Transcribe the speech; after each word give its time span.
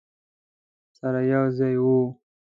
سره 0.97 1.21
یو 1.33 1.43
ځای 1.57 1.75
وو. 1.83 2.01